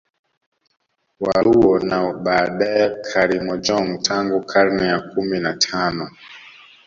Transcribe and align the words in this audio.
Waluo 1.19 1.79
na 1.79 2.13
baadae 2.13 2.89
Karimojong 3.03 4.01
tangu 4.01 4.41
karne 4.45 4.87
ya 4.87 4.99
kumi 5.01 5.39
na 5.39 5.53
tano 5.53 6.09